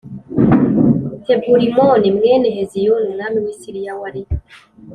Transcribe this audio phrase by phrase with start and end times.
[1.25, 4.21] Taburimoni mwene Heziyoni umwami w i Siriya wari